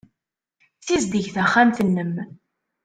Ssizdeg 0.79 1.25
taxxamt-nnem. 1.35 2.13